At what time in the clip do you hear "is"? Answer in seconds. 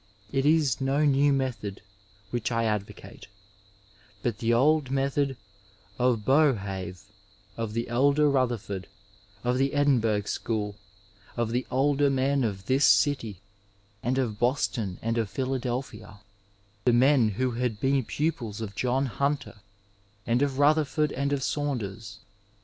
0.47-0.81